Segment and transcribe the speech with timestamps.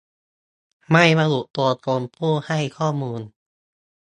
[0.89, 3.21] ไม่ระบุตัวตนผู้ให้ข้อมูล